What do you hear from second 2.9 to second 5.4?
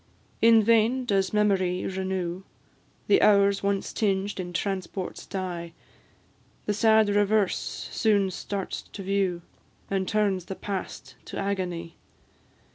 The hours once tinged in transport's